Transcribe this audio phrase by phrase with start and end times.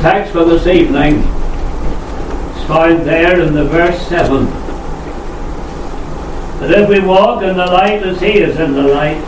[0.00, 4.46] text for this evening is found there in the verse 7.
[6.60, 9.20] That if we walk in the light as he is in the light,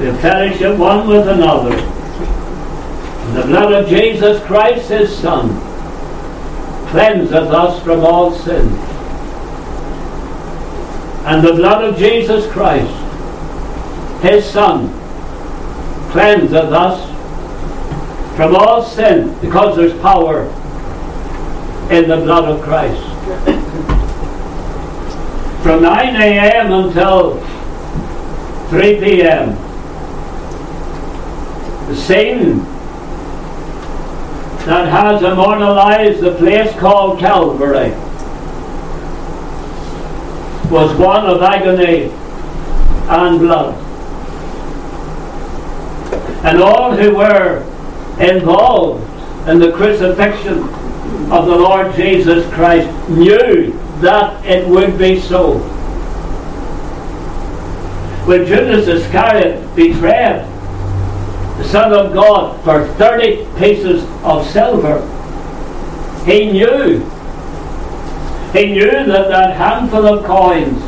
[0.00, 1.76] we fellowship one with another.
[1.76, 5.50] And the blood of Jesus Christ, his Son,
[6.88, 8.66] cleanseth us from all sin.
[11.26, 12.90] And the blood of Jesus Christ,
[14.22, 14.88] his Son,
[16.10, 17.15] cleanseth us
[18.36, 20.42] from all sin because there's power
[21.90, 23.02] in the blood of Christ.
[25.62, 26.70] From 9 a.m.
[26.70, 27.40] until
[28.68, 29.50] 3 p.m.,
[31.88, 32.58] the scene
[34.66, 37.90] that has immortalized the place called Calvary
[40.70, 42.10] was one of agony
[43.08, 43.74] and blood.
[46.44, 47.64] And all who were
[48.18, 49.02] involved
[49.48, 50.62] in the crucifixion
[51.30, 55.58] of the Lord Jesus Christ knew that it would be so.
[58.26, 60.44] When Judas Iscariot betrayed
[61.58, 65.00] the Son of God for 30 pieces of silver,
[66.24, 66.98] he knew,
[68.52, 70.80] he knew that that handful of coins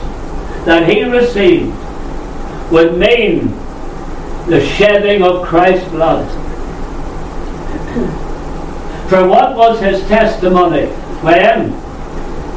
[0.64, 1.74] that he received
[2.72, 3.48] would mean
[4.48, 6.26] the shedding of Christ's blood.
[9.08, 10.86] For what was his testimony
[11.22, 11.72] when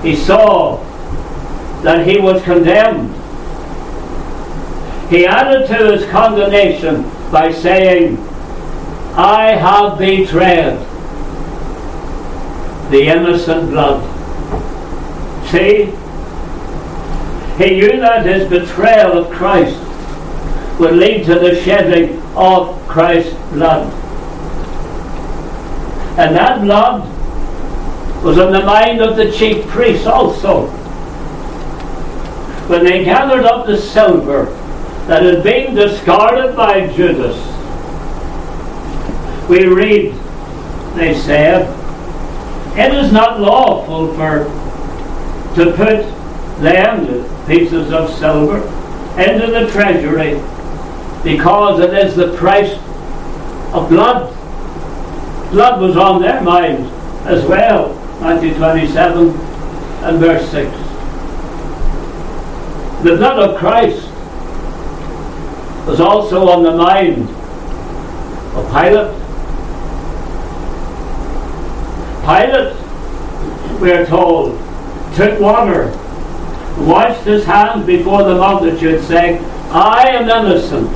[0.03, 0.83] he saw
[1.83, 3.15] that he was condemned?
[5.09, 8.17] He added to his condemnation by saying,
[9.15, 10.79] I have betrayed
[12.91, 14.01] the innocent blood.
[15.49, 15.85] See,
[17.57, 19.79] he knew that his betrayal of Christ
[20.79, 24.00] would lead to the shedding of Christ's blood.
[26.17, 27.01] And that blood
[28.23, 30.67] was on the mind of the chief priests also.
[32.67, 34.45] When they gathered up the silver
[35.07, 37.37] that had been discarded by Judas,
[39.49, 40.13] we read,
[40.95, 41.77] they said,
[42.77, 44.45] it is not lawful for
[45.55, 46.05] to put
[46.61, 48.59] them, the pieces of silver,
[49.19, 50.35] into the treasury
[51.23, 52.73] because it is the price
[53.73, 54.33] of blood
[55.51, 56.89] blood was on their minds
[57.25, 57.93] as well.
[58.21, 60.71] Matthew 27 and verse 6.
[63.03, 64.07] The blood of Christ
[65.87, 67.27] was also on the mind
[68.55, 69.17] of Pilate.
[72.23, 74.57] Pilate, we are told,
[75.15, 75.87] took water,
[76.77, 80.87] washed his hands before the multitude, saying, I am innocent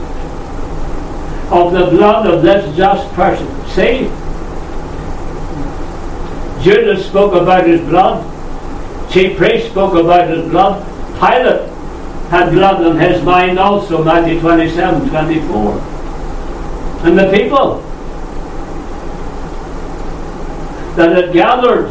[1.51, 3.47] of the blood of this just person.
[3.69, 4.11] See,
[6.65, 8.25] Judas spoke about his blood.
[9.11, 10.83] Chief priest spoke about his blood.
[11.19, 11.69] Pilate
[12.31, 15.73] had blood on his mind also, Matthew 27, 24.
[17.03, 17.81] And the people
[20.95, 21.85] that had gathered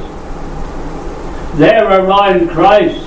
[1.56, 3.06] there around Christ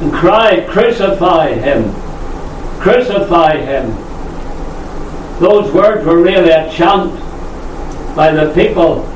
[0.00, 1.92] and cried, Crucify him!
[2.80, 3.90] Crucify him!
[5.38, 7.12] Those words were really a chant
[8.16, 9.13] by the people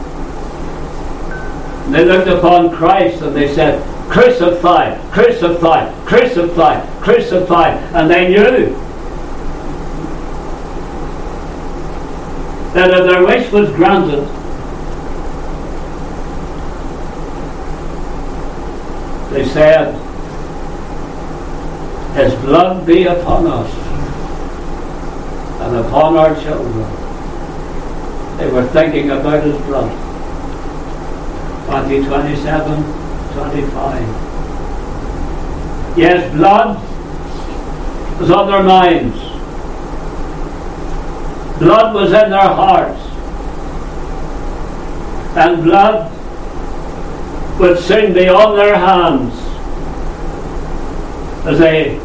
[1.95, 7.71] they looked upon Christ and they said, Crucify, crucify, crucify, crucify.
[7.95, 8.75] And they knew
[12.75, 14.25] that if their wish was granted,
[19.33, 19.95] they said,
[22.15, 23.73] His blood be upon us
[25.63, 26.87] and upon our children.
[28.39, 30.18] They were thinking about His blood.
[31.69, 32.83] Matthew 27,
[33.35, 34.29] 25.
[35.99, 36.79] Yes, blood
[38.19, 39.19] was on their minds.
[41.59, 43.03] Blood was in their hearts.
[45.37, 46.11] And blood
[47.61, 49.35] would soon be on their hands
[51.47, 51.99] as they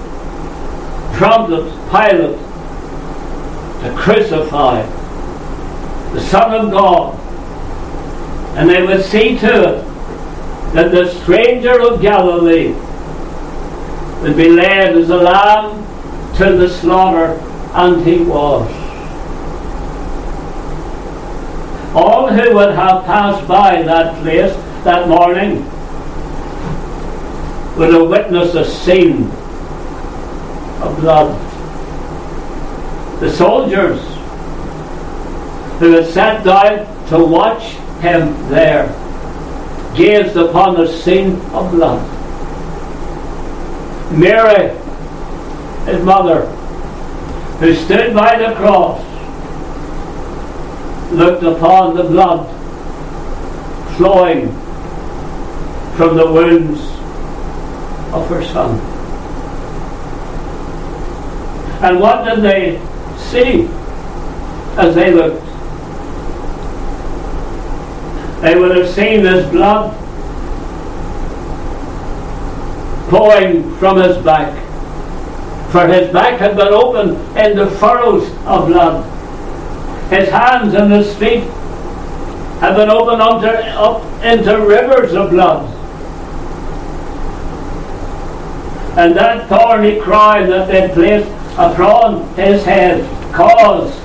[1.14, 2.38] prompted Pilate
[3.82, 4.82] to crucify
[6.14, 7.23] the Son of God
[8.56, 9.94] and they would see to it
[10.74, 12.74] that the stranger of Galilee
[14.22, 15.84] would be led as a lamb
[16.38, 17.40] to the slaughter,
[17.74, 18.68] and he was.
[21.96, 25.64] All who would have passed by that place that morning
[27.78, 29.24] would have witnessed a scene
[30.82, 31.40] of blood.
[33.20, 34.00] The soldiers
[35.80, 38.88] who had sat down to watch him there,
[39.96, 42.02] gazed upon the scene of blood.
[44.12, 44.76] Mary,
[45.86, 46.46] his mother,
[47.60, 49.02] who stood by the cross,
[51.14, 52.46] looked upon the blood
[53.96, 54.52] flowing
[55.96, 56.82] from the wounds
[58.14, 58.80] of her son.
[61.82, 62.82] And what did they
[63.18, 63.68] see
[64.78, 65.53] as they looked?
[68.44, 69.98] They would have seen his blood
[73.10, 74.52] pouring from his back.
[75.72, 79.06] For his back had been opened in the furrows of blood.
[80.12, 81.46] His hands and his feet
[82.60, 85.70] had been opened up into rivers of blood.
[88.98, 93.98] And that thorny crown that they placed upon his head caused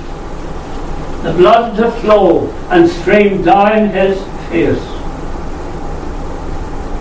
[1.23, 4.17] the blood to flow and stream down his
[4.49, 4.79] face.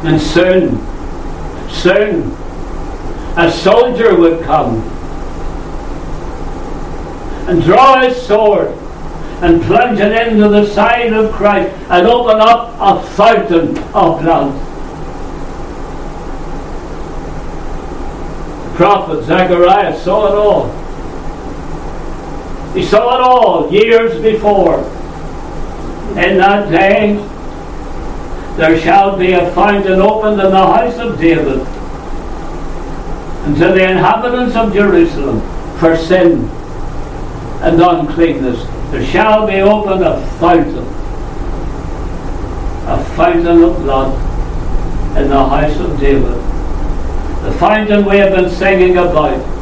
[0.04, 0.78] And soon,
[1.70, 2.32] soon,
[3.36, 4.82] a soldier would come
[7.48, 8.68] and draw his sword
[9.40, 14.64] and plunge it into the side of Christ and open up a fountain of blood.
[18.76, 20.88] Prophet Zechariah saw it all.
[22.74, 24.78] He saw it all years before.
[26.18, 27.16] In that day,
[28.56, 31.60] there shall be a fountain opened in the house of David
[33.44, 35.40] unto the inhabitants of Jerusalem
[35.78, 36.48] for sin
[37.62, 38.66] and uncleanness.
[38.90, 40.86] There shall be opened a fountain,
[42.86, 44.12] a fountain of blood
[45.16, 46.34] in the house of David.
[47.44, 49.57] The fountain we have been singing about.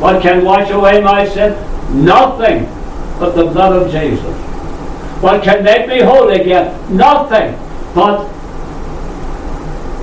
[0.00, 1.52] What can wash away my sin?
[2.04, 2.66] Nothing
[3.18, 4.36] but the blood of Jesus.
[5.22, 6.94] What can make me whole again?
[6.94, 7.58] Nothing
[7.94, 8.28] but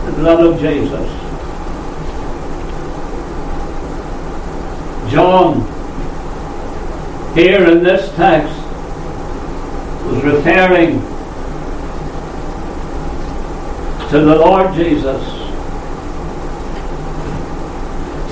[0.06, 1.10] the blood of Jesus.
[5.12, 5.62] John,
[7.36, 8.56] here in this text,
[10.07, 11.00] was referring
[14.10, 15.43] to the Lord Jesus.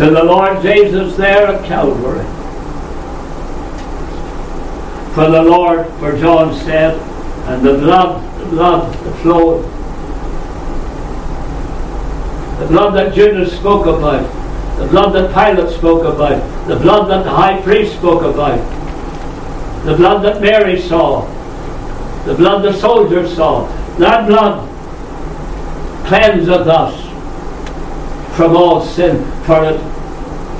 [0.01, 2.25] To the Lord Jesus there at Calvary.
[5.13, 6.99] For the Lord, for John said,
[7.47, 9.63] and the blood, blood flowed.
[12.59, 14.23] The blood that Judas spoke about.
[14.79, 16.67] The blood that Pilate spoke about.
[16.67, 18.57] The blood that the high priest spoke about.
[19.85, 21.27] The blood that Mary saw.
[22.25, 23.67] The blood the soldiers saw.
[23.97, 24.67] That blood
[26.07, 29.23] cleanseth us from all sin.
[29.43, 29.90] For it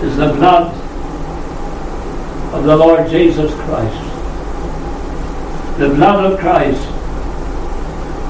[0.03, 0.73] is the blood
[2.53, 4.11] of the Lord Jesus Christ
[5.81, 6.85] the blood of Christ,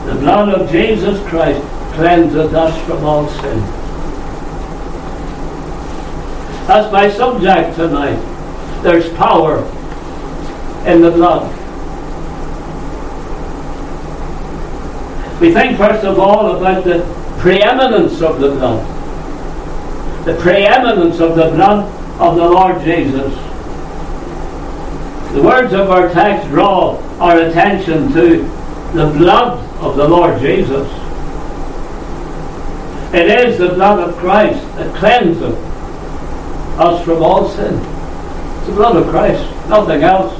[0.05, 1.61] the blood of Jesus Christ
[1.95, 3.59] cleanseth us from all sin.
[6.65, 8.21] That's my subject tonight.
[8.83, 9.57] There's power
[10.87, 11.51] in the blood.
[15.41, 17.03] We think first of all about the
[17.39, 19.00] preeminence of the blood.
[20.25, 21.85] The preeminence of the blood
[22.19, 23.33] of the Lord Jesus.
[25.33, 28.43] The words of our text draw our attention to
[28.93, 30.87] the blood of the Lord Jesus.
[33.13, 35.55] It is the blood of Christ that cleanses
[36.77, 37.73] us from all sin.
[38.57, 40.33] It's the blood of Christ, nothing else.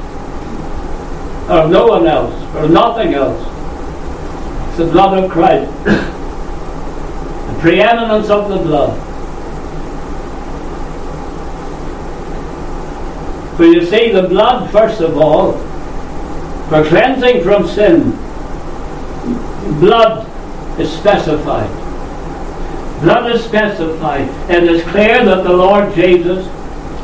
[1.50, 3.48] Or no one else, or nothing else.
[4.70, 5.72] It's the blood of Christ.
[5.86, 9.11] the preeminence of the blood.
[13.62, 15.53] For you see, the blood, first of all,
[16.68, 18.10] for cleansing from sin,
[19.80, 20.27] blood
[20.80, 21.70] is specified.
[23.03, 24.27] Blood is specified.
[24.50, 26.48] And It is clear that the Lord Jesus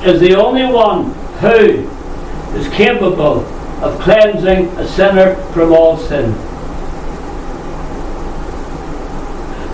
[0.03, 1.11] is the only one
[1.41, 1.87] who
[2.57, 3.45] is capable
[3.83, 6.31] of cleansing a sinner from all sin.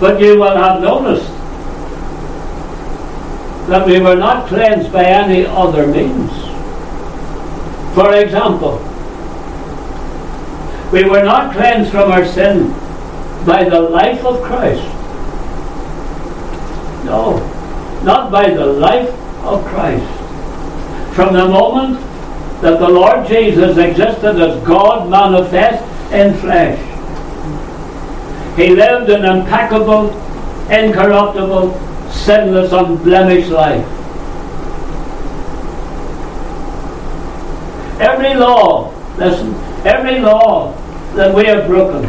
[0.00, 1.30] But you will have noticed
[3.70, 6.53] that we were not cleansed by any other means.
[7.94, 8.78] For example,
[10.92, 12.70] we were not cleansed from our sin
[13.46, 14.82] by the life of Christ.
[17.04, 17.38] No,
[18.02, 19.10] not by the life
[19.44, 21.14] of Christ.
[21.14, 22.00] From the moment
[22.62, 26.78] that the Lord Jesus existed as God manifest in flesh,
[28.56, 30.10] he lived an impeccable,
[30.70, 31.78] incorruptible,
[32.10, 33.86] sinless, unblemished life.
[38.00, 40.72] Every law, listen, Every law
[41.14, 42.04] that we have broken,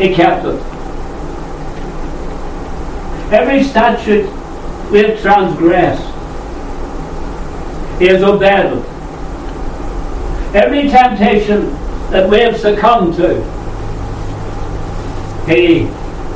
[0.00, 0.58] he kept it.
[3.30, 4.24] Every statute
[4.90, 6.02] we have transgressed,
[7.98, 8.84] he has obeyed it.
[10.54, 11.72] Every temptation
[12.10, 13.44] that we have succumbed to,
[15.46, 15.88] he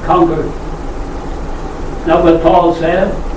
[0.04, 0.50] conquered.
[2.06, 3.29] Not what Paul said.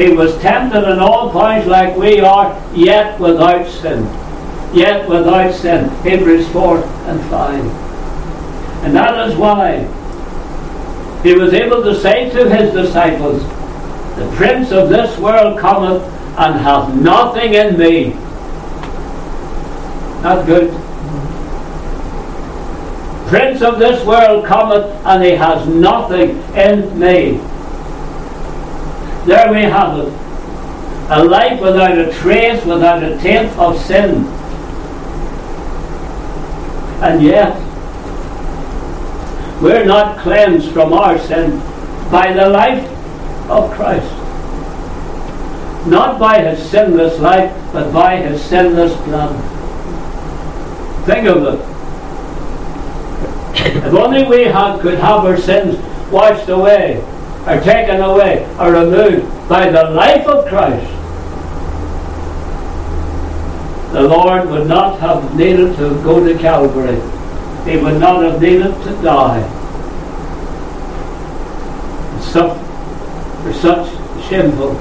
[0.00, 4.04] He was tempted in all points like we are, yet without sin.
[4.74, 5.90] Yet without sin.
[6.02, 7.64] Hebrews 4 and 5.
[8.82, 9.82] And that is why
[11.22, 13.42] he was able to say to his disciples,
[14.16, 16.02] The prince of this world cometh
[16.38, 18.14] and hath nothing in me.
[20.22, 20.70] Not good.
[23.28, 27.38] Prince of this world cometh and he has nothing in me.
[29.26, 30.12] There we have it.
[31.10, 34.26] A life without a trace, without a taint of sin.
[37.02, 37.56] And yet,
[39.60, 41.60] we're not cleansed from our sin
[42.10, 42.88] by the life
[43.50, 44.10] of Christ.
[45.86, 49.34] Not by his sinless life, but by his sinless blood.
[51.04, 51.60] Think of it.
[53.76, 55.76] If only we had, could have our sins
[56.10, 57.02] washed away,
[57.46, 60.90] or taken away, are removed by the life of Christ,
[63.92, 67.00] the Lord would not have needed to go to Calvary.
[67.68, 69.42] He would not have needed to die.
[72.20, 72.54] Suffer
[73.42, 73.88] for such
[74.28, 74.76] shameful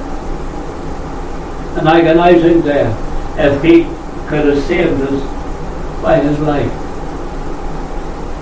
[1.80, 2.96] and agonizing death
[3.40, 3.84] if he
[4.28, 6.72] could have saved us by his life.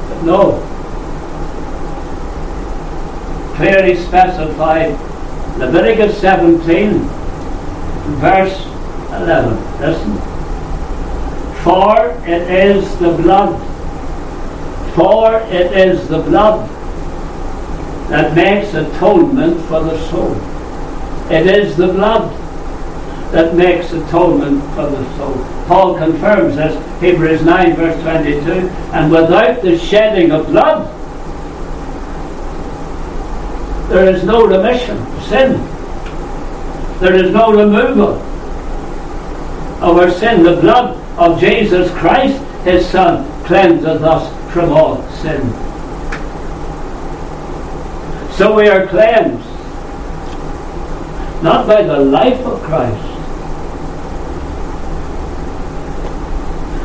[0.10, 0.67] But no.
[3.58, 4.92] Clearly specified
[5.58, 7.00] Leviticus 17,
[8.20, 8.66] verse
[9.12, 9.82] 11.
[9.82, 10.18] Listen.
[11.64, 13.58] For it is the blood,
[14.94, 16.70] for it is the blood
[18.10, 20.36] that makes atonement for the soul.
[21.32, 22.32] It is the blood
[23.32, 25.34] that makes atonement for the soul.
[25.66, 28.70] Paul confirms this, Hebrews 9, verse 22.
[28.94, 30.94] And without the shedding of blood,
[33.90, 35.54] there is no remission of sin.
[37.00, 38.16] There is no removal
[39.82, 40.44] of our sin.
[40.44, 45.42] The blood of Jesus Christ, his Son, cleanseth us from all sin.
[48.34, 49.48] So we are cleansed,
[51.44, 53.18] not by the life of Christ,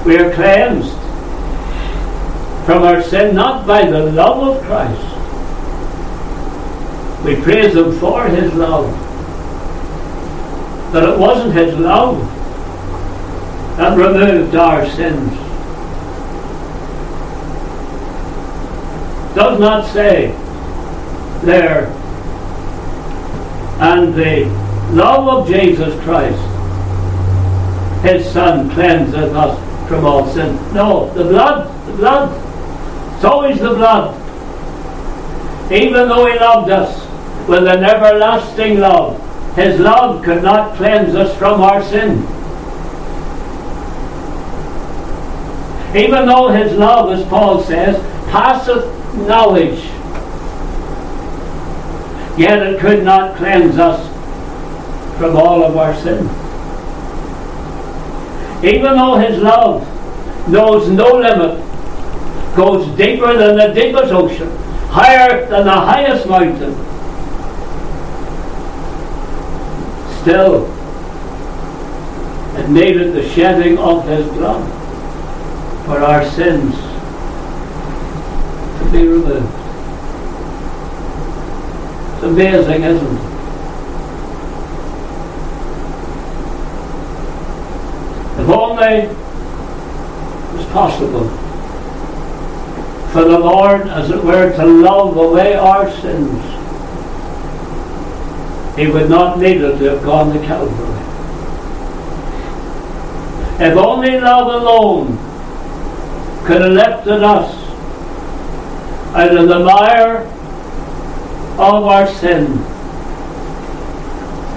[0.04, 0.98] We are cleansed
[2.66, 5.21] from our sin not by the love of Christ.
[7.24, 8.90] We praise Him for His love.
[10.92, 12.18] But it wasn't His love
[13.76, 15.32] that removed our sins.
[19.34, 20.32] Does not say
[21.42, 21.86] there,
[23.80, 24.44] and the
[24.92, 26.38] love of Jesus Christ,
[28.04, 30.56] His Son, cleanseth us from all sin.
[30.74, 33.14] No, the blood, the blood.
[33.14, 34.18] It's always the blood.
[35.72, 37.01] Even though He loved us
[37.48, 39.20] with an everlasting love,
[39.56, 42.18] His love could not cleanse us from our sin.
[45.96, 47.96] Even though His love, as Paul says,
[48.30, 49.84] passeth knowledge,
[52.38, 54.08] yet it could not cleanse us
[55.18, 56.28] from all of our sin
[58.64, 59.82] even though his love
[60.48, 61.58] knows no limit,
[62.56, 64.48] goes deeper than the deepest ocean,
[64.88, 66.72] higher than the highest mountain,
[70.22, 70.66] still
[72.56, 74.62] it needed the shedding of his blood
[75.84, 76.76] for our sins
[78.78, 79.52] to be removed.
[82.14, 83.32] It's amazing, isn't it?
[88.38, 89.16] If only it
[90.54, 91.28] was possible
[93.12, 96.61] for the Lord, as it were, to love away our sins,
[98.76, 100.98] He would not need it to have gone to Calvary.
[103.60, 105.18] If only love alone
[106.46, 107.54] could have lifted us
[109.14, 110.20] out of the mire
[111.58, 112.56] of our sin,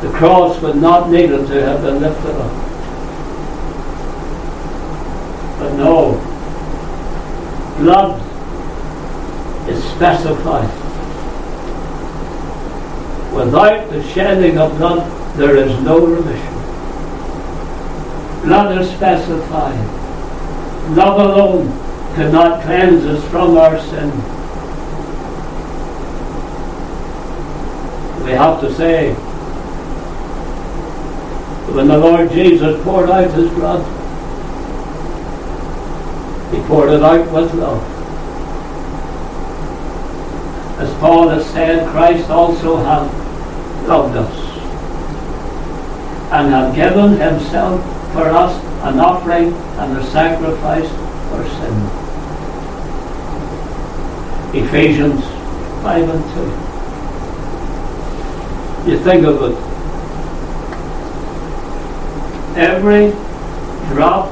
[0.02, 2.52] the cross would not need it to have been lifted up.
[5.60, 6.14] But no,
[7.80, 8.22] blood
[9.70, 10.85] is specified.
[13.36, 16.54] Without the shedding of blood, there is no remission.
[18.44, 19.76] Blood is specified.
[20.96, 21.68] love alone
[22.16, 24.10] cannot cleanse us from our sin.
[28.24, 29.14] We have to say,
[31.74, 33.84] when the Lord Jesus poured out his blood,
[36.54, 37.84] he poured it out with love.
[40.80, 43.25] As Paul has said, Christ also hath
[43.88, 44.56] loved us
[46.32, 47.82] and hath given himself
[48.14, 50.90] for us an offering and a sacrifice
[51.30, 51.90] for sin.
[54.64, 55.24] Ephesians
[55.84, 56.24] 5 and
[58.86, 58.92] 2.
[58.92, 59.58] You think of it.
[62.58, 63.12] Every
[63.94, 64.32] drop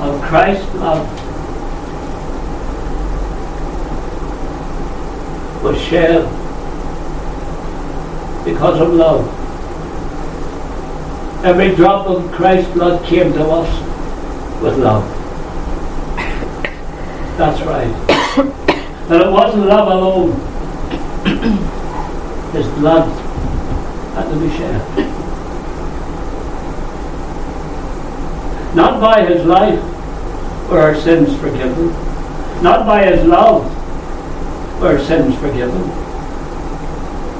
[0.00, 1.06] of Christ's blood
[5.62, 6.45] was shed
[8.46, 9.26] because of love.
[11.44, 15.04] Every drop of Christ's blood came to us with love.
[17.36, 17.92] That's right.
[19.08, 20.30] but it wasn't love alone.
[22.52, 23.08] His blood
[24.14, 24.80] had to be shed.
[28.76, 29.82] Not by his life
[30.70, 31.88] were our sins forgiven.
[32.62, 33.64] Not by his love
[34.80, 36.05] were our sins forgiven.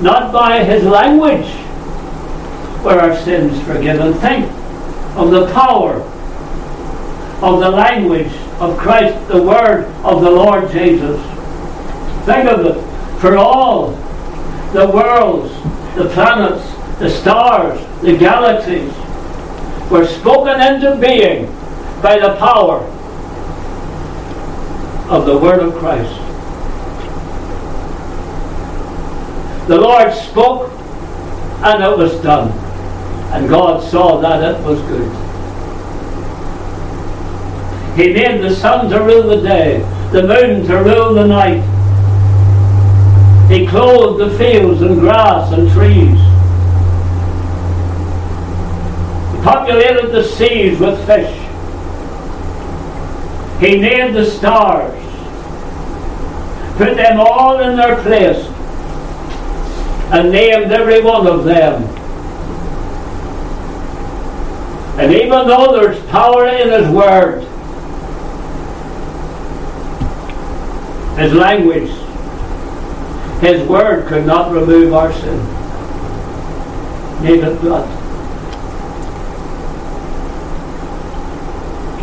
[0.03, 1.47] Not by his language
[2.85, 4.15] were our sins forgiven.
[4.15, 4.51] Think
[5.17, 5.95] of the power
[7.43, 11.21] of the language of Christ, the word of the Lord Jesus.
[12.25, 13.21] Think of it.
[13.21, 13.93] For all
[14.73, 15.53] the worlds,
[15.97, 16.65] the planets,
[16.99, 18.93] the stars, the galaxies,
[19.91, 21.47] were spoken into being
[22.03, 22.81] by the power
[25.09, 26.26] of the Word of Christ.
[29.67, 30.71] The Lord spoke
[31.63, 32.51] and it was done.
[33.33, 35.11] And God saw that it was good.
[37.97, 39.79] He made the sun to rule the day,
[40.13, 41.63] the moon to rule the night.
[43.51, 46.19] He clothed the fields and grass and trees.
[49.33, 51.35] He populated the seas with fish.
[53.61, 55.03] He named the stars,
[56.77, 58.47] put them all in their place,
[60.13, 61.83] and named every one of them.
[64.99, 67.43] And even though there's power in His Word,
[71.19, 71.91] His language,
[73.41, 75.39] His Word could not remove our sin.
[77.23, 78.07] Neither blood.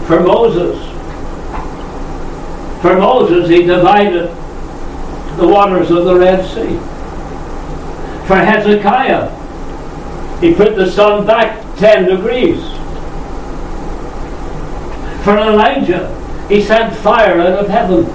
[0.06, 0.78] for Moses.
[2.82, 4.28] For Moses, he divided
[5.38, 6.78] the waters of the Red Sea.
[8.34, 9.30] For Hezekiah,
[10.42, 12.58] he put the sun back 10 degrees.
[15.24, 16.10] For Elijah,
[16.50, 18.06] he sent fire out of heaven.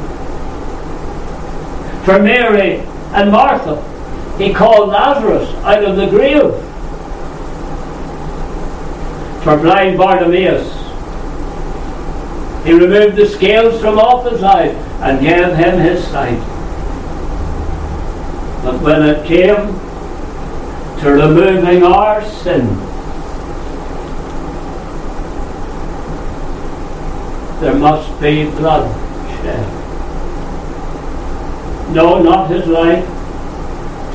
[2.04, 2.80] For Mary
[3.14, 3.80] and Martha,
[4.38, 6.52] he called Lazarus out of the grave.
[9.44, 10.66] For blind Bartimaeus,
[12.66, 16.40] he removed the scales from off his eyes and gave him his sight.
[18.64, 19.87] But when it came
[21.00, 22.66] to removing our sin,
[27.60, 28.88] there must be blood
[29.40, 29.66] shed.
[31.94, 33.04] No, not his life,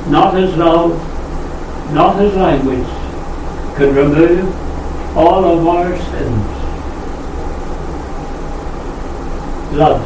[0.09, 0.91] not his love,
[1.93, 2.87] not his language
[3.75, 6.53] could remove all of our sins
[9.73, 10.01] blood.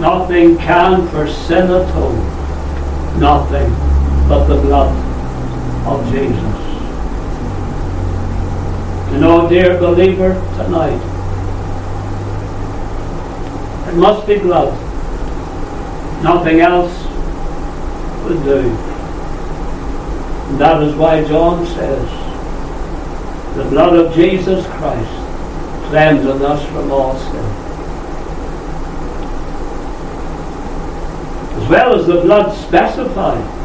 [0.00, 2.18] Nothing can for sin atone.
[3.20, 3.70] Nothing
[4.28, 5.09] but the blood
[5.86, 6.70] of Jesus.
[9.10, 11.00] You oh, know, dear believer, tonight,
[13.88, 14.72] it must be blood.
[16.22, 16.92] Nothing else
[18.24, 18.60] would do.
[20.48, 25.10] And that is why John says, the blood of Jesus Christ
[25.88, 27.44] cleanses us from all sin.
[31.60, 33.59] As well as the blood specified.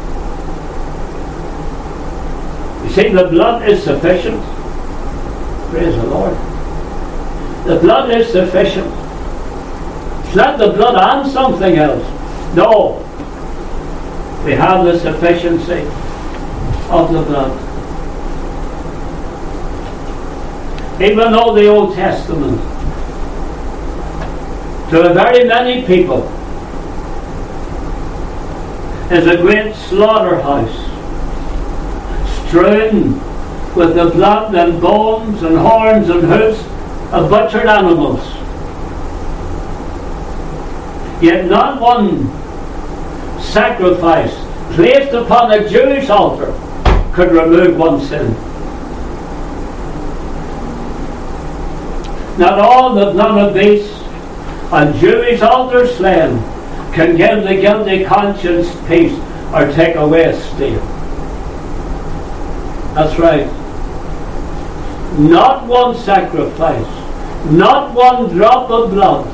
[2.96, 4.42] See, the blood is sufficient.
[5.68, 6.32] Praise the Lord.
[7.66, 8.86] The blood is sufficient.
[10.24, 12.02] It's not the blood and something else.
[12.56, 13.02] No.
[14.46, 15.82] We have the sufficiency
[16.88, 17.52] of the blood.
[20.98, 22.58] Even though the Old Testament,
[24.88, 26.22] to very many people,
[29.12, 30.95] is a great slaughterhouse
[32.46, 33.12] strewn
[33.74, 36.60] with the blood and bones and horns and hoofs
[37.12, 38.20] of butchered animals.
[41.22, 42.26] Yet not one
[43.40, 44.34] sacrifice
[44.74, 46.52] placed upon a Jewish altar
[47.14, 48.32] could remove one sin.
[52.38, 54.02] Not all the blood of beasts
[54.70, 56.38] on Jewish altars slain
[56.92, 59.18] can give the guilty conscience peace
[59.54, 60.95] or take away a stain.
[62.96, 63.46] That's right.
[65.18, 69.26] Not one sacrifice, not one drop of blood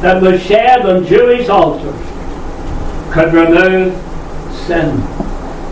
[0.00, 1.94] that was shed on Jewish altars
[3.12, 3.92] could remove
[4.66, 5.02] sin.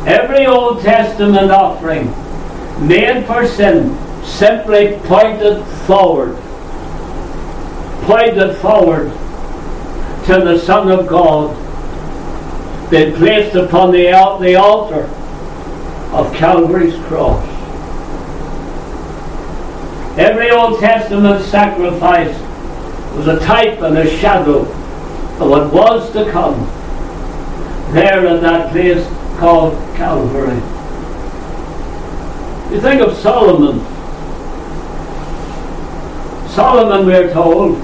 [0.06, 2.08] Every Old Testament offering
[2.86, 6.36] made for sin simply pointed forward.
[8.02, 9.10] Pointed forward
[10.26, 11.56] to the Son of God
[12.90, 14.10] being placed upon the,
[14.42, 15.08] the altar
[16.12, 17.46] of Calvary's cross.
[20.18, 22.36] Every Old Testament sacrifice
[23.16, 26.58] was a type and a shadow of what was to come
[27.94, 29.06] there in that place
[29.38, 30.56] called Calvary.
[32.74, 33.80] You think of Solomon.
[36.50, 37.76] Solomon, we're told,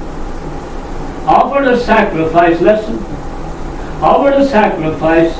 [1.26, 2.98] offered a sacrifice, listen,
[4.02, 5.34] offered a sacrifice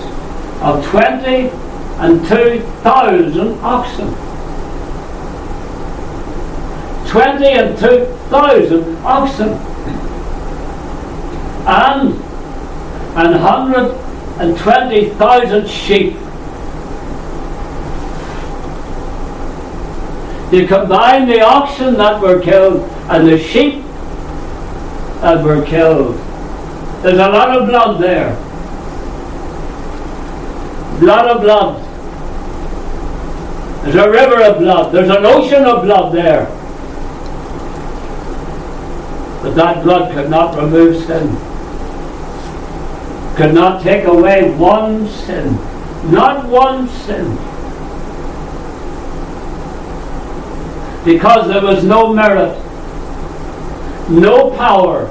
[0.62, 1.65] of 20
[1.98, 4.14] and 2,000 oxen.
[7.08, 9.48] 20 and 2,000 oxen.
[11.66, 12.14] And
[13.16, 16.12] an 120,000 sheep.
[20.52, 23.82] You combine the oxen that were killed and the sheep
[25.22, 26.18] that were killed.
[27.02, 28.36] There's a lot of blood there.
[31.00, 31.85] Blood of blood.
[33.86, 34.92] There's a river of blood.
[34.92, 36.46] There's an ocean of blood there.
[39.42, 41.28] But that blood could not remove sin.
[43.36, 45.54] Could not take away one sin.
[46.12, 47.36] Not one sin.
[51.04, 52.60] Because there was no merit
[54.08, 55.06] no power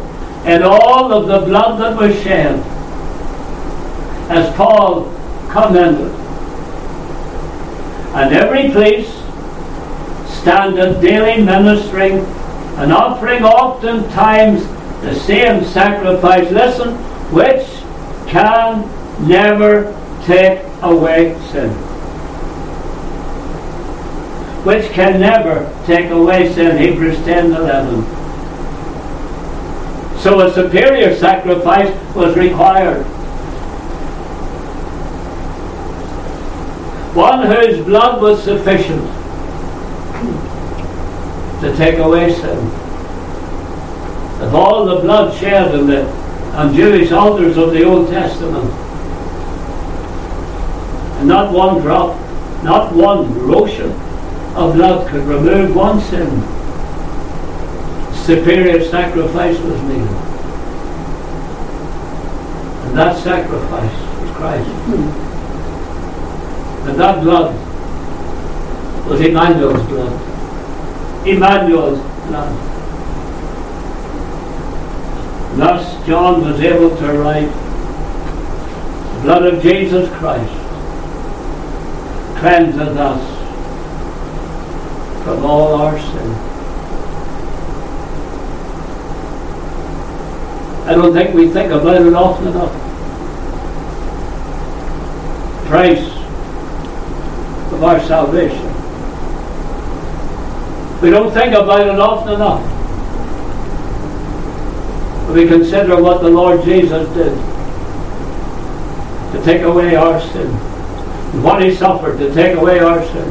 [0.45, 2.59] in all of the blood that was shed,
[4.29, 5.11] as Paul
[5.49, 6.11] commented.
[8.15, 9.11] And every priest
[10.41, 12.19] standeth daily ministering
[12.77, 14.65] and offering oftentimes
[15.01, 16.95] the same sacrifice, listen,
[17.33, 17.67] which
[18.29, 18.89] can
[19.27, 21.69] never take away sin.
[24.63, 28.01] Which can never take away sin, Hebrews 10 11.
[30.19, 33.05] So a superior sacrifice was required.
[37.15, 39.01] One whose blood was sufficient
[41.61, 42.57] to take away sin.
[44.41, 46.05] Of all the blood shed in the,
[46.53, 48.69] on Jewish altars of the Old Testament,
[51.19, 52.15] and not one drop,
[52.63, 53.91] not one rotion
[54.55, 56.27] of blood could remove one sin
[58.25, 60.07] superior sacrifice was needed.
[62.85, 64.67] And that sacrifice was Christ.
[64.67, 65.34] Hmm.
[66.85, 67.55] And that blood
[69.07, 71.27] was Emmanuel's blood.
[71.27, 72.71] Emmanuel's blood.
[75.57, 77.51] Thus John was able to write,
[79.15, 80.53] the blood of Jesus Christ
[82.39, 83.23] cleanseth us
[85.23, 86.31] from all our sin.
[90.87, 92.71] I don't think we think about it often enough.
[95.63, 95.67] Of
[97.85, 98.65] our salvation.
[101.01, 102.63] We don't think about it often enough.
[105.27, 107.35] But We consider what the Lord Jesus did
[109.33, 110.47] to take away our sin.
[111.43, 113.29] What he suffered to take away our sin.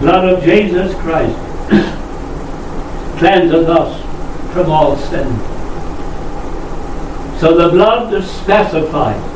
[0.00, 1.36] Blood of Jesus Christ
[3.18, 5.28] cleanseth us from all sin.
[7.38, 9.35] So the blood is specified.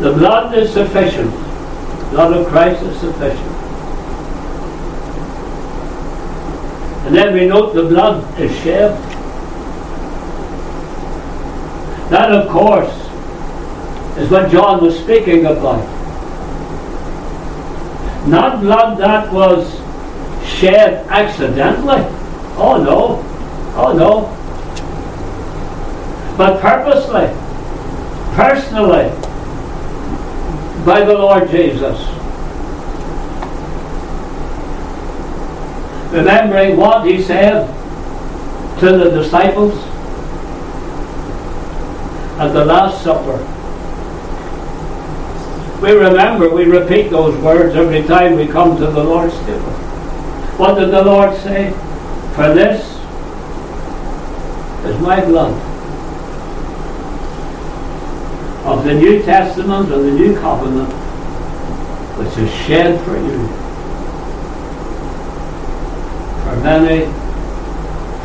[0.00, 1.30] The blood is sufficient.
[1.30, 3.52] The blood of Christ is sufficient.
[7.06, 8.90] And then we note the blood is shed.
[12.10, 12.92] That, of course,
[14.18, 15.84] is what John was speaking about.
[18.26, 19.80] Not blood that was
[20.44, 22.04] shed accidentally
[22.58, 23.22] Oh no.
[23.76, 24.32] Oh no.
[26.38, 27.28] But purposely,
[28.34, 29.10] personally,
[30.86, 31.98] by the Lord Jesus.
[36.16, 37.66] remembering what he said
[38.80, 39.74] to the disciples
[42.38, 43.38] at the Last Supper.
[45.82, 49.72] We remember, we repeat those words every time we come to the Lord's table.
[50.56, 51.70] What did the Lord say?
[52.34, 52.82] For this
[54.86, 55.75] is my blood
[58.66, 60.92] of the New Testament of the New Covenant,
[62.18, 63.46] which is shed for you,
[66.42, 67.06] for many,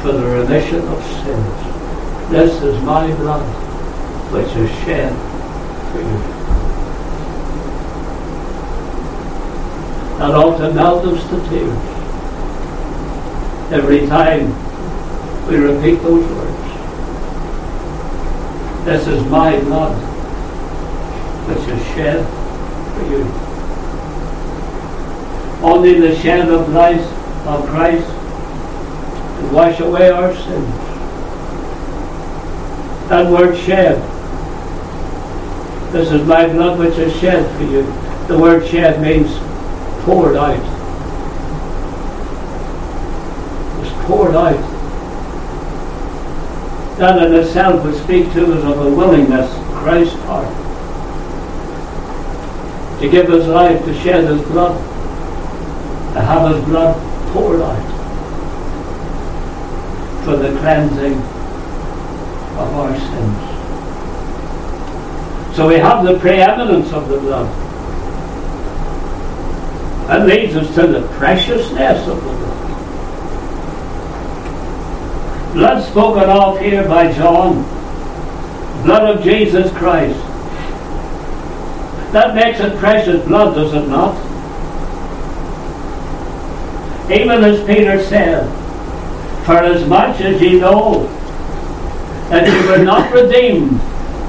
[0.02, 2.32] for the remission of sins.
[2.32, 3.46] This is my blood,
[4.34, 5.14] which is shed
[5.92, 6.18] for you.
[10.18, 11.78] That ought to melt us to tears
[13.72, 14.56] every time
[15.48, 16.58] we repeat those words.
[18.86, 20.11] This is my blood,
[21.48, 22.26] which is shed
[22.96, 23.24] for you.
[25.64, 27.10] Only the shed of Christ,
[27.46, 30.76] of Christ to wash away our sins.
[33.10, 34.02] That word shed.
[35.92, 37.84] This is my blood which is shed for you.
[38.28, 39.38] The word shed means
[40.06, 40.58] poured out.
[43.76, 44.68] It was poured out.
[46.98, 50.48] That in itself would speak to us of a willingness, Christ's heart,
[53.02, 54.78] to give his life, to shed his blood,
[56.14, 56.96] to have his blood
[57.34, 57.92] poured out
[60.24, 61.18] for the cleansing
[62.60, 63.52] of our sins.
[65.56, 67.50] So we have the preeminence of the blood.
[70.08, 72.58] That leads us to the preciousness of the blood.
[75.54, 77.64] Blood spoken of here by John,
[78.84, 80.31] blood of Jesus Christ.
[82.12, 84.16] That makes it precious blood, does it not?
[87.10, 88.50] Even as Peter said,
[89.46, 91.06] for as much as ye know
[92.30, 93.72] that ye were not redeemed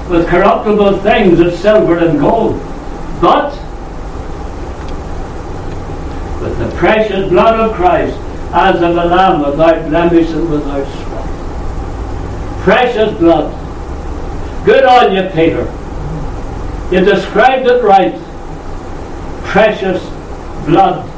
[0.08, 2.54] with corruptible things of silver and gold,
[3.20, 3.50] but
[6.40, 8.16] with the precious blood of Christ
[8.52, 12.62] as of a lamb without blemish and without spot.
[12.62, 13.52] Precious blood.
[14.64, 15.81] Good on you, Peter.
[16.92, 18.14] You described it right.
[19.44, 20.02] Precious
[20.66, 21.08] blood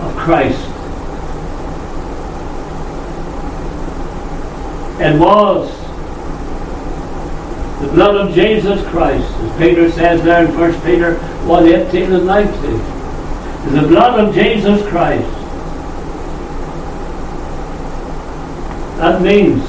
[0.00, 0.58] of Christ.
[5.00, 5.70] It was
[7.82, 12.26] the blood of Jesus Christ, as Peter says there in 1 Peter 1 18 and
[12.26, 12.98] 19
[13.72, 15.28] the blood of Jesus Christ.
[18.98, 19.62] That means,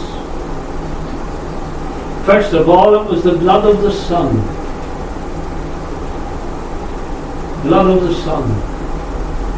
[2.25, 4.58] first of all, it was the blood of the Son.
[7.69, 8.49] Blood of the Son.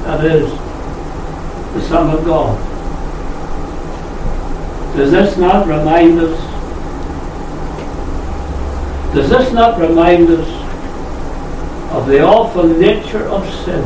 [0.03, 0.51] That is,
[1.73, 2.57] the Son of God.
[4.97, 6.37] Does this not remind us?
[9.15, 10.47] Does this not remind us
[11.93, 13.81] of the awful nature of sin?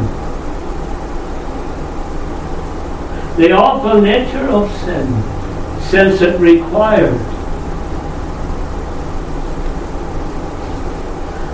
[3.37, 5.05] the awful nature of sin,
[5.89, 7.19] since it required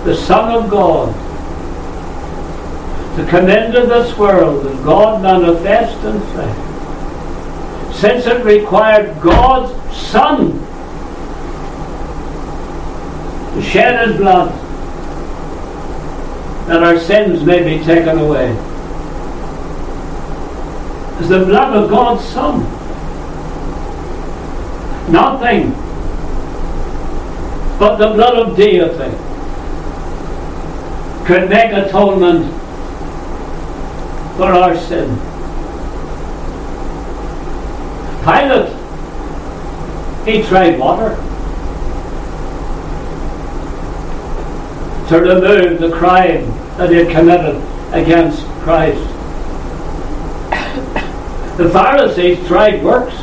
[0.04, 1.31] the Son of God
[3.16, 10.52] to come into this world and God manifest in flesh, since it required God's Son
[13.54, 14.50] to shed his blood
[16.68, 18.50] that our sins may be taken away
[21.20, 22.60] is the blood of God's Son.
[25.12, 25.72] Nothing
[27.78, 29.10] but the blood of deity
[31.26, 32.61] could make atonement
[34.42, 35.08] for our sin.
[38.24, 38.74] Pilate,
[40.26, 41.14] he tried water
[45.08, 48.98] to remove the crime that he had committed against Christ.
[51.56, 53.14] The Pharisees tried works.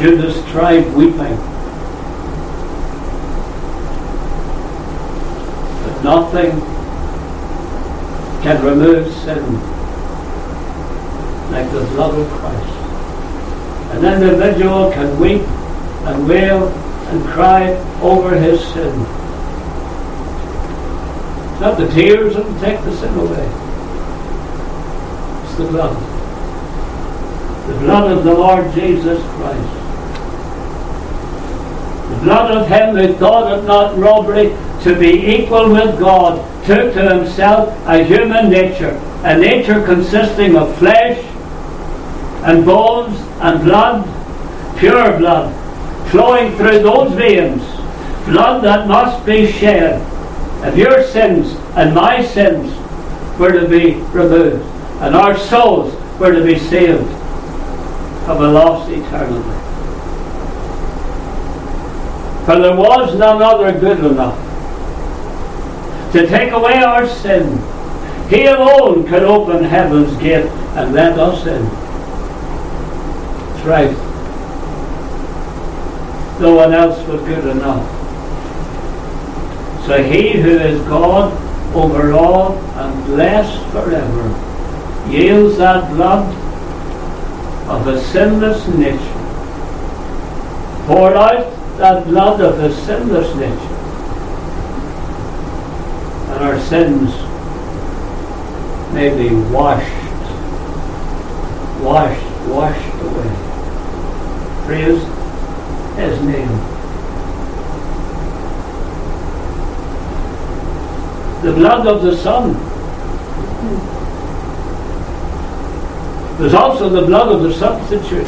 [0.00, 1.49] Judas tried weeping.
[6.10, 6.50] Nothing
[8.42, 9.44] can remove sin
[11.52, 12.76] like the blood of Christ.
[13.94, 15.46] An individual can weep
[16.08, 16.66] and wail
[17.10, 17.62] and cry
[18.02, 18.94] over his sin
[21.52, 23.48] It's not the tears that will take the sin away.
[25.44, 25.96] It's the blood.
[27.68, 29.74] The blood of the Lord Jesus Christ.
[32.10, 36.94] The blood of him who thought it not robbery to be equal with God, took
[36.94, 41.22] to himself a human nature, a nature consisting of flesh
[42.44, 44.04] and bones and blood,
[44.78, 45.54] pure blood,
[46.10, 47.62] flowing through those veins,
[48.26, 50.00] blood that must be shed.
[50.64, 52.74] If your sins and my sins
[53.38, 54.64] were to be removed,
[55.00, 57.08] and our souls were to be saved
[58.24, 59.56] from a lost eternity.
[62.46, 64.49] For there was none other good enough
[66.12, 67.58] to take away our sin.
[68.28, 70.46] He alone could open heaven's gate
[70.76, 71.64] and let us in.
[73.54, 73.90] That's right.
[76.40, 77.86] No one else was good enough.
[79.86, 81.32] So he who is God
[81.74, 86.34] over all and blessed forever yields that blood
[87.68, 88.98] of a sinless nature,
[90.86, 93.79] poured out that blood of a sinless nature,
[96.40, 97.10] and our sins
[98.94, 99.84] may be washed,
[101.82, 103.30] washed, washed away.
[104.64, 105.02] Praise
[105.96, 106.48] his name.
[111.42, 112.54] The blood of the Son.
[116.38, 118.24] There's also the blood of the substitute.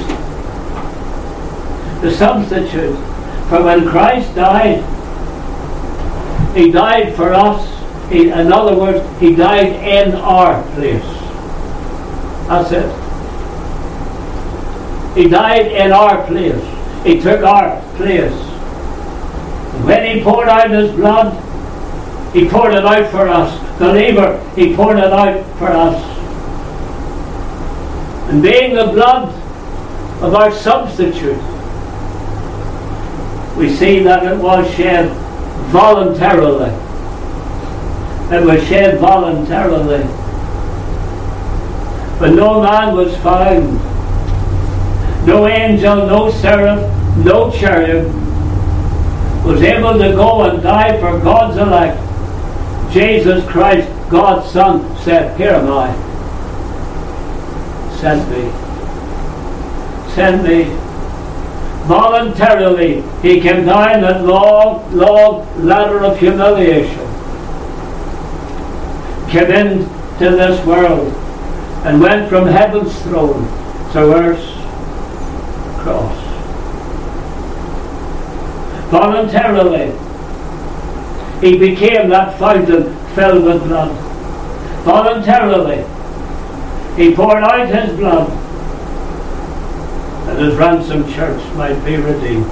[2.03, 2.97] The substitute.
[3.49, 4.85] For when Christ died,
[6.55, 7.72] he died for us.
[8.13, 11.03] He, in other words, he died in our place.
[12.47, 12.99] That's it.
[15.17, 16.63] He died in our place.
[17.07, 18.35] He took our place.
[19.87, 21.33] When he poured out his blood,
[22.35, 23.79] he poured it out for us.
[23.79, 25.97] Believer, he poured it out for us.
[28.29, 29.29] And being the blood
[30.23, 31.41] of our substitute,
[33.57, 35.11] we see that it was shed
[35.71, 36.92] voluntarily.
[38.31, 40.05] It was shed voluntarily.
[42.19, 43.79] But no man was found.
[45.27, 46.81] No angel, no seraph,
[47.25, 48.23] no cherub
[49.45, 51.99] was able to go and die for God's elect.
[52.93, 55.93] Jesus Christ, God's Son, said, Here am I.
[57.97, 58.51] Send me.
[60.15, 60.65] Send me.
[61.87, 67.12] Voluntarily, he came down that long, long ladder of humiliation.
[69.33, 71.11] Came into this world
[71.87, 73.47] and went from heaven's throne
[73.93, 74.53] to earth's
[75.83, 76.19] cross.
[78.91, 79.87] Voluntarily,
[81.41, 83.97] he became that fountain filled with blood.
[84.85, 85.79] Voluntarily,
[87.03, 88.29] he poured out his blood
[90.27, 92.45] that his ransomed church might be redeemed.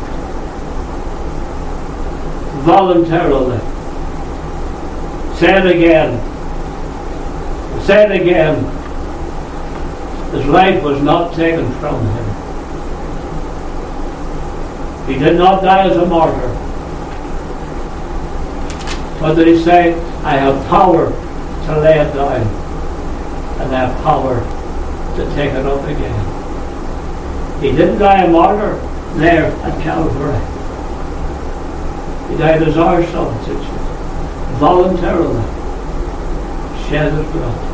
[2.64, 3.58] Voluntarily.
[5.36, 6.29] Say it again.
[7.90, 8.54] Say it again.
[10.30, 12.24] His life was not taken from him.
[15.08, 16.54] He did not die as a martyr.
[19.18, 19.94] What did he say?
[20.22, 22.42] I have power to lay it down,
[23.60, 24.38] and I have power
[25.16, 27.60] to take it up again.
[27.60, 28.76] He didn't die a martyr
[29.18, 30.38] there at Calvary.
[32.30, 33.64] He died as our substitute,
[34.60, 35.42] voluntarily,
[36.88, 37.69] shed his blood.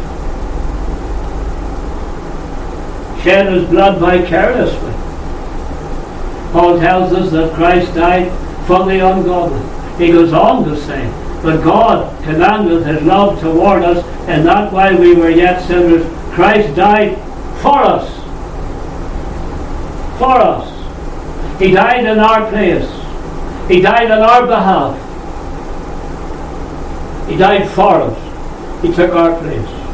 [3.27, 4.93] Shed his blood vicariously.
[6.53, 8.31] Paul tells us that Christ died
[8.69, 9.61] for the ungodly.
[9.99, 11.11] He goes on to say,
[11.43, 16.77] but God commanded his love toward us, and that while we were yet sinners, Christ
[16.77, 17.17] died
[17.63, 18.09] for us
[20.19, 20.71] for us.
[21.59, 22.89] He died in our place.
[23.69, 24.97] He died on our behalf.
[27.29, 28.83] He died for us.
[28.83, 29.86] He took our place.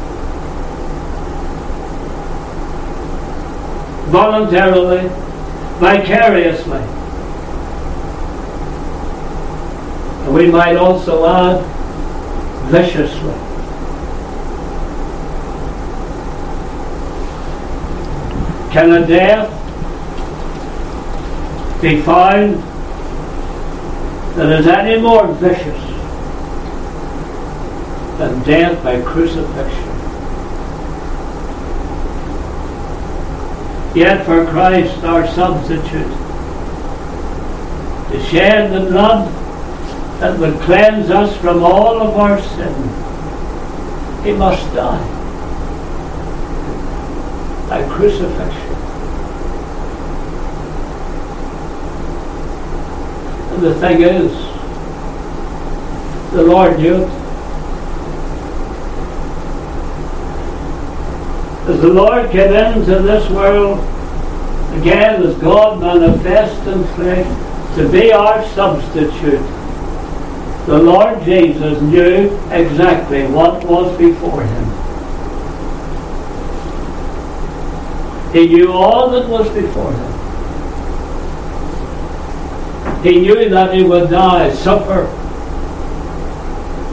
[4.13, 5.09] Voluntarily,
[5.79, 6.77] vicariously.
[10.21, 11.65] And we might also add
[12.69, 13.33] viciously.
[18.71, 19.49] Can a death
[21.81, 22.57] be found
[24.37, 25.83] that is any more vicious
[28.19, 29.92] than death by crucifixion.
[33.95, 36.07] Yet for Christ, our substitute,
[38.11, 39.31] to shed the blood
[40.19, 42.73] that would cleanse us from all of our sin,
[44.23, 45.09] he must die
[47.69, 48.73] by crucifixion.
[53.53, 54.31] And the thing is,
[56.33, 57.22] The Lord knew it.
[61.65, 63.79] As the Lord came into this world,
[64.79, 69.39] again as God manifest in flesh, to be our substitute,
[70.65, 74.65] the Lord Jesus knew exactly what was before him.
[78.33, 80.13] He knew all that was before him.
[83.03, 85.05] He knew that he would die, suffer,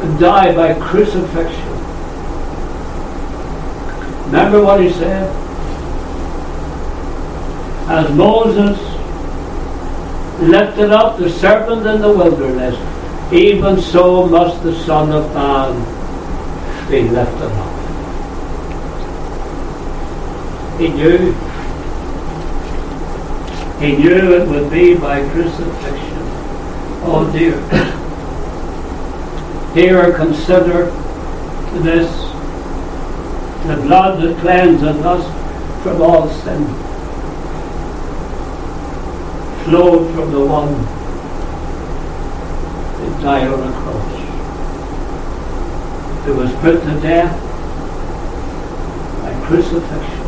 [0.03, 1.70] and die by crucifixion.
[4.31, 5.29] Remember what he said?
[7.91, 8.79] As Moses
[10.41, 12.77] lifted up the serpent in the wilderness,
[13.33, 15.75] even so must the Son of Man
[16.89, 17.81] be lifted up.
[20.79, 21.33] He knew.
[23.81, 26.23] He knew it would be by crucifixion.
[27.03, 27.59] Oh dear.
[29.75, 30.93] Here consider
[31.83, 32.31] this
[33.67, 36.65] the blood that cleanseth us from all sin
[39.65, 40.73] flowed from the one
[42.99, 44.17] that died on a cross.
[46.25, 47.33] Who was put to death
[49.23, 50.21] by crucifixion.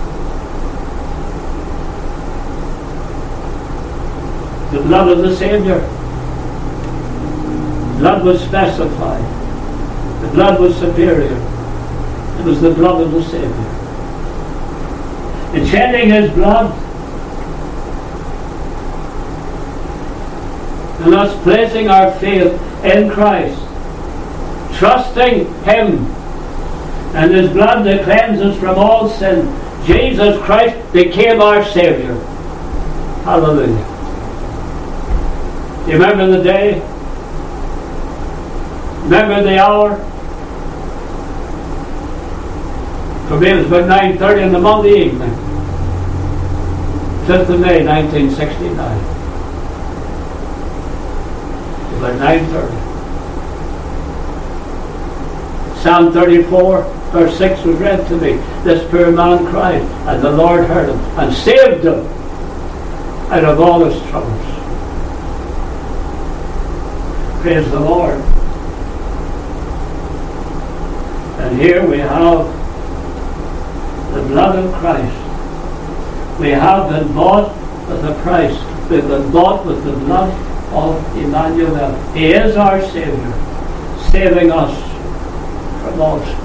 [4.73, 5.81] The blood of the Saviour.
[7.99, 9.25] Blood was specified.
[10.23, 11.52] The blood was superior.
[12.39, 13.51] It was the blood of the Saviour.
[15.55, 16.73] In shedding his blood,
[21.03, 22.53] and us placing our faith
[22.85, 23.59] in Christ,
[24.79, 26.07] trusting Him
[27.15, 29.47] and His blood that cleanses from all sin.
[29.85, 32.15] Jesus Christ became our Savior.
[33.25, 33.89] Hallelujah.
[35.89, 36.81] You remember the day?
[39.03, 40.12] Remember the hour?
[43.33, 45.31] For me it was about 9.30 in the Monday evening.
[47.25, 48.77] 5th of May 1969
[51.97, 52.93] About 9.30.
[55.83, 58.33] Psalm 34, verse 6 was read to me.
[58.65, 62.07] This poor man cried, and the Lord heard him and saved him
[63.33, 64.47] out of all his troubles.
[67.41, 68.21] Praise the Lord.
[71.41, 72.62] And here we have
[74.13, 75.17] the blood of Christ.
[76.39, 77.57] We have been bought
[77.89, 78.59] with a price.
[78.91, 80.31] We've been bought with the blood
[80.75, 81.95] of Emmanuel.
[82.13, 83.33] He is our Savior,
[84.11, 84.77] saving us
[85.83, 86.39] from all sin.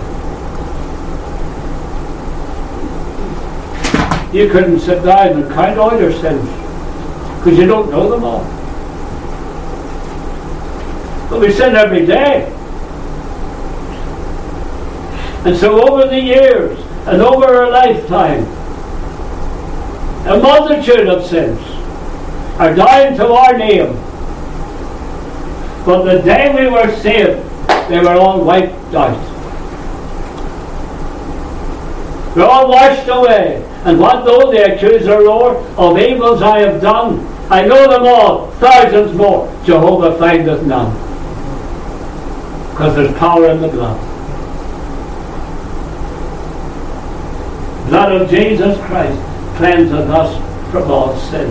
[4.33, 6.49] You couldn't sit down and count all your sins
[7.37, 8.43] because you don't know them all.
[11.29, 12.53] But we sin every day.
[15.45, 18.43] And so over the years and over our lifetime,
[20.27, 21.59] a multitude of sins
[22.59, 23.95] are dying to our name
[25.87, 27.39] but the day we were saved,
[27.89, 29.15] they were all wiped out.
[32.35, 33.63] They're all washed away.
[33.85, 37.25] And what though the Lord of evils I have done?
[37.49, 39.47] I know them all, thousands more.
[39.63, 40.91] Jehovah findeth none.
[42.71, 44.06] Because there's power in the blood.
[47.97, 49.19] Blood of Jesus Christ
[49.57, 51.49] cleanseth us from all sin.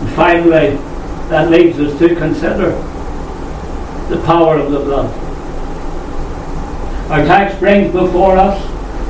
[0.00, 0.70] And finally,
[1.28, 2.72] that leads us to consider
[4.08, 5.14] the power of the blood.
[7.12, 8.60] Our text brings before us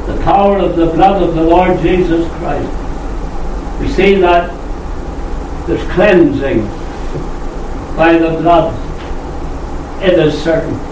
[0.07, 3.81] the power of the blood of the Lord Jesus Christ.
[3.81, 4.51] We see that
[5.67, 6.61] there's cleansing
[7.97, 8.75] by the blood.
[10.03, 10.88] It is certain.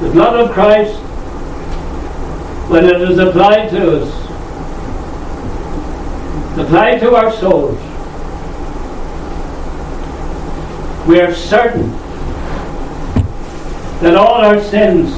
[0.00, 1.00] The blood of Christ
[2.70, 4.14] when it is applied to us,
[6.56, 7.76] applied to our souls,
[11.08, 11.90] we are certain
[14.02, 15.10] that all our sins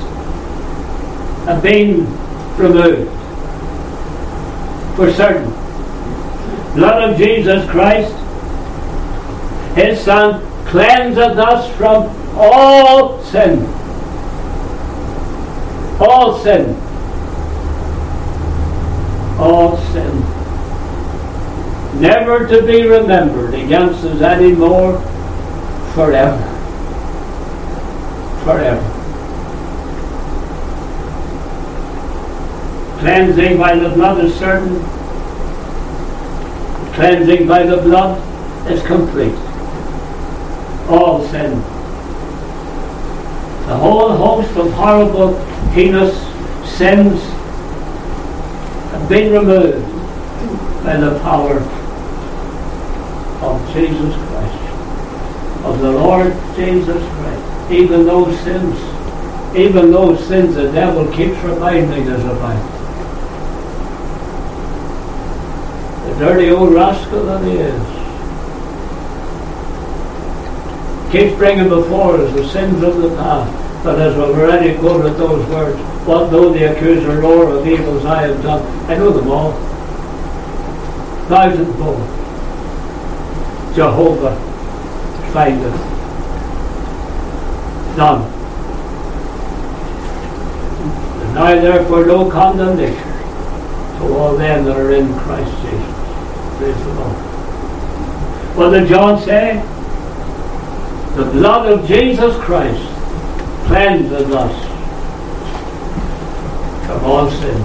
[1.44, 2.06] have been
[2.56, 3.10] removed.
[4.96, 5.50] For certain.
[6.74, 8.14] Blood of Jesus Christ,
[9.76, 12.04] His Son, cleanseth us from
[12.34, 13.81] all sin.
[16.02, 16.76] All sin
[19.42, 20.20] all sin.
[22.00, 25.00] Never to be remembered against us anymore
[25.94, 26.48] forever.
[28.44, 28.88] Forever.
[33.00, 34.80] Cleansing by the blood is certain.
[36.94, 38.20] cleansing by the blood
[38.70, 39.34] is complete.
[40.88, 41.58] All sin.
[43.66, 45.34] The whole host of horrible,
[45.72, 46.14] heinous
[46.76, 47.18] sins
[48.92, 49.86] have been removed
[50.84, 51.60] by the power
[53.42, 57.72] of Jesus Christ, of the Lord Jesus Christ.
[57.72, 58.76] Even those sins,
[59.56, 62.68] even those sins the devil keeps reminding us about.
[66.06, 68.02] The dirty old rascal that he is.
[71.12, 73.71] Keeps bringing before us the sins of the past.
[73.82, 75.76] But as we've already quoted those words,
[76.06, 79.52] what though the accuser roar of evils I have done, I know them all.
[81.26, 81.98] Thousandfold.
[83.74, 84.36] Jehovah
[85.32, 85.74] findeth
[87.96, 88.22] none.
[91.22, 93.02] And now therefore no condemnation
[93.98, 96.58] to all them that are in Christ Jesus.
[96.58, 97.16] Praise the Lord.
[98.56, 99.56] What did John say?
[101.16, 102.91] The blood of Jesus Christ
[103.66, 104.54] cleanses us
[106.86, 107.60] from all sin.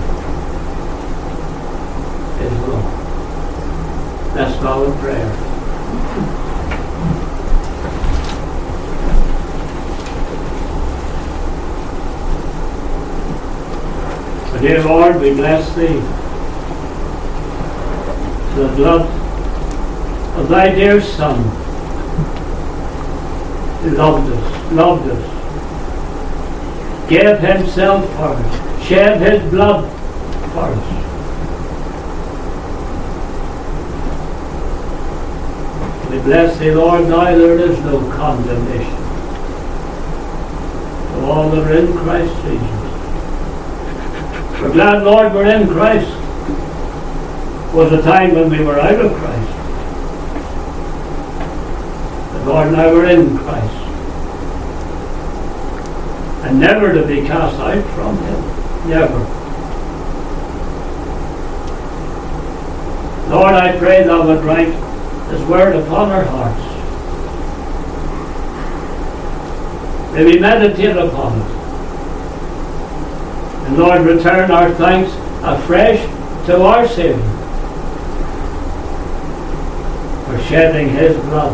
[2.38, 2.84] The Lord.
[4.62, 5.48] Bow in prayer.
[14.62, 16.02] Dear Lord, we bless Thee.
[18.56, 19.06] The blood
[20.40, 21.38] of Thy dear Son
[23.96, 25.37] loved us, loved us,
[27.08, 29.90] gave Himself for us, shed His blood
[30.52, 30.98] for us.
[36.12, 38.96] We bless Thee, Lord, now there is no condemnation
[41.18, 42.78] to all that are in Christ Jesus.
[44.62, 46.10] We're glad, Lord, we're in Christ.
[47.74, 49.52] Was a time when we were out of Christ.
[52.34, 53.87] But Lord, now we're in Christ.
[56.44, 58.90] And never to be cast out from Him.
[58.90, 59.20] Never.
[63.30, 64.72] Lord, I pray Thou would write
[65.30, 66.64] this word upon our hearts.
[70.14, 71.48] May we meditate upon it.
[73.68, 75.12] And Lord, return our thanks
[75.44, 76.00] afresh
[76.46, 77.20] to our Saviour
[80.26, 81.52] for shedding His blood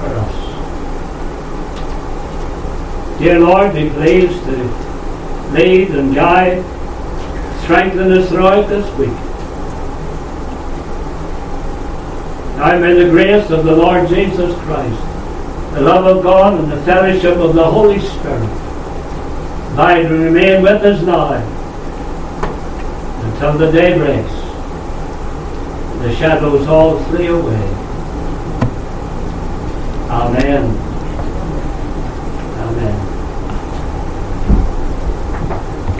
[0.00, 0.34] for us.
[3.24, 4.56] Dear Lord, be pleased to
[5.52, 6.62] lead and guide,
[7.62, 9.08] strengthen us throughout this week.
[12.58, 15.00] Now may the grace of the Lord Jesus Christ,
[15.72, 18.44] the love of God, and the fellowship of the Holy Spirit
[19.72, 21.32] abide and remain with us now
[23.24, 24.32] until the day breaks.
[26.02, 27.70] The shadows all flee away.
[30.10, 30.83] Amen.